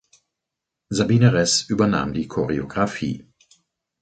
[0.89, 3.23] Sabine Ress übernahm die Choreographie.